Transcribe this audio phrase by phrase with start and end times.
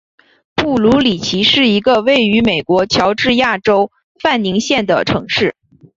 [0.55, 5.55] 布卢里奇是一个位于美国乔治亚州范宁县的城市。